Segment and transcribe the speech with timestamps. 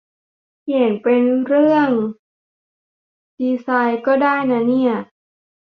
[0.61, 1.89] เขียนเป็นเรื่อง
[3.39, 4.93] ดีไซน์ก็ได้นะเนี่ย